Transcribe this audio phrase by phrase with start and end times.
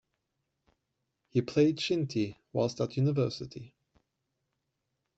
[1.29, 3.75] He played shinty whilst at university.